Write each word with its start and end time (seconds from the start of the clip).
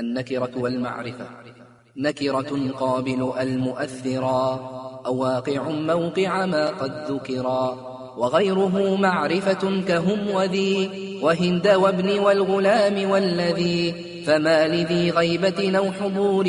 النكرة 0.00 0.50
والمعرفة. 0.56 1.26
نكرة 1.96 2.70
قابل 2.78 3.32
المؤثرا 3.40 4.70
أو 5.06 5.16
واقع 5.16 5.62
موقع 5.68 6.46
ما 6.46 6.66
قد 6.66 6.92
ذكرا 7.10 7.90
وغيره 8.16 8.96
معرفة 8.96 9.82
كهم 9.88 10.30
وذي. 10.30 10.90
وهند 11.22 11.68
وابن 11.68 12.18
والغلام 12.18 13.10
والذي. 13.10 13.94
فما 14.26 14.68
لذي 14.68 15.10
غيبة 15.10 15.78
أو 15.78 15.92
حضور. 15.92 16.48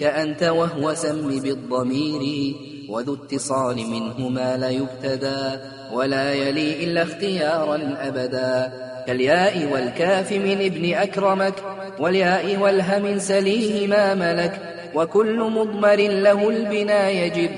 كأنت 0.00 0.42
وهو 0.42 0.94
سم 0.94 1.40
بالضمير. 1.40 2.54
وذو 2.88 3.14
اتصال 3.14 3.76
منهما 3.76 4.56
لا 4.56 4.70
يبتدى. 4.70 5.58
ولا 5.92 6.34
يلي 6.34 6.84
إلا 6.84 7.02
اختيارا 7.02 7.96
أبدا. 8.00 8.93
كالياء 9.06 9.68
والكاف 9.72 10.32
من 10.32 10.64
ابن 10.64 10.94
أكرمك 10.94 11.54
والياء 11.98 12.56
والهم 12.56 13.18
سليه 13.18 13.86
ما 13.86 14.14
ملك 14.14 14.60
وكل 14.94 15.40
مضمر 15.40 15.96
له 15.96 16.48
البنا 16.48 17.08
يجب 17.08 17.50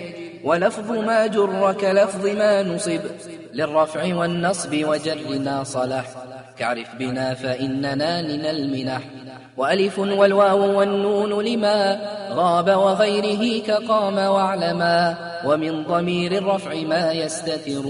ولفظ 0.45 0.91
ما 0.91 1.27
جر 1.27 1.73
كلفظ 1.80 2.27
ما 2.27 2.62
نصب 2.62 3.01
للرفع 3.55 4.15
والنصب 4.15 4.75
وجرنا 4.75 5.65
صلح. 5.65 6.05
كعرف 6.59 6.95
بنا 6.98 7.34
فإننا 7.34 8.23
لنا 8.23 8.51
المنح. 8.51 9.01
وألف 9.56 9.98
والواو 9.98 10.78
والنون 10.78 11.45
لما 11.45 12.01
غاب 12.31 12.69
وغيره 12.69 13.62
كقام 13.62 14.19
واعلما 14.19 15.17
ومن 15.47 15.83
ضمير 15.83 16.33
الرفع 16.33 16.75
ما 16.75 17.12
يستتر. 17.12 17.84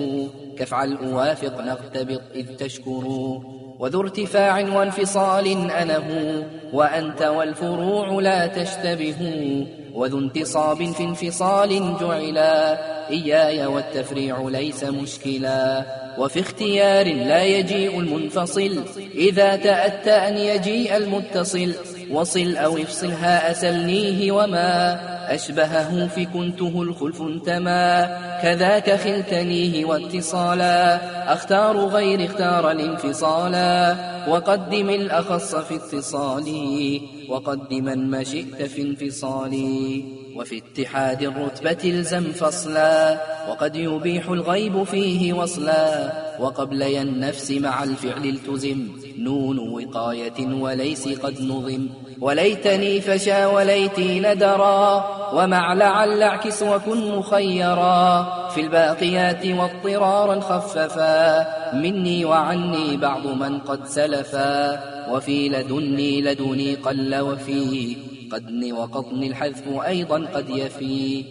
كفعل 0.59 0.97
أوافق 0.97 1.61
نغتبط 1.61 2.21
إذ 2.35 2.47
تشكروا. 2.57 3.41
وذو 3.79 4.01
ارتفاع 4.01 4.59
وانفصال 4.59 5.71
أنه 5.71 6.45
وأنت 6.73 7.23
والفروع 7.23 8.23
لا 8.23 8.47
تشتبهوا. 8.47 9.65
وذو 9.95 10.19
انتصاب 10.19 10.93
في 10.93 11.05
انفصال 11.05 11.97
جعلا 12.01 12.79
إياي 13.11 13.67
والتفريع 13.67 14.49
ليس 14.49 14.85
مشكلا. 14.85 15.87
وفي 16.19 16.41
اختيار 16.41 17.15
لا 17.15 17.43
يجيء 17.43 18.01
المنفصل 18.01 18.85
إذا 19.15 19.57
تأتى 19.57 20.11
أن 20.11 20.37
يجيء 20.39 20.97
المتصل. 20.97 21.75
وصل 22.11 22.57
أو 22.57 22.77
افصلها 22.77 23.51
أسلنيه 23.51 24.33
وما 24.33 24.99
أشبهه 25.35 26.07
في 26.07 26.25
كنته 26.27 26.83
الخلف 26.83 27.23
انتما 27.23 28.05
كذاك 28.43 28.91
خلتنيه 28.91 29.85
واتصالا 29.85 31.01
أختار 31.33 31.77
غير 31.77 32.25
اختار 32.25 32.71
الانفصالا 32.71 33.97
وقدم 34.29 34.91
الأخص 34.91 35.55
في 35.55 35.75
اتصالي 35.75 37.01
وقدما 37.29 37.95
ما 37.95 38.25
شئت 38.25 38.63
في 38.63 38.83
انفصالي 38.83 40.05
وفي 40.37 40.59
اتحاد 40.59 41.23
الرتبة 41.23 41.91
الزم 41.91 42.33
فصلا 42.33 43.21
وقد 43.49 43.77
يبيح 43.77 44.29
الغيب 44.29 44.85
فيه 44.85 45.33
وصلا 45.33 46.13
وقبلي 46.41 47.03
النفس 47.03 47.51
مع 47.51 47.83
الفعل 47.85 48.25
التزم 48.25 48.89
نون 49.27 49.59
وقاية 49.59 50.55
وليس 50.61 51.09
قد 51.09 51.41
نظم. 51.41 51.89
وليتني 52.21 53.01
فشا 53.01 53.47
وليتي 53.47 54.21
ندرا 54.21 55.05
ومع 55.35 55.73
لعل 55.73 56.23
اعكس 56.23 56.63
وكن 56.63 57.17
مخيرا. 57.17 58.23
في 58.55 58.61
الباقيات 58.61 59.47
واضطرارا 59.47 60.41
خففا 60.41 61.47
مني 61.75 62.25
وعني 62.25 62.97
بعض 62.97 63.27
من 63.27 63.59
قد 63.59 63.87
سلفا. 63.87 64.81
وفي 65.13 65.49
لدني 65.49 66.23
لدني 66.23 66.75
قل 66.75 67.21
وفي 67.21 67.97
قدن 68.33 68.73
وقطن 68.73 69.23
الحذف 69.23 69.63
أيضا 69.87 70.27
قد 70.35 70.51
يفي. 70.51 71.25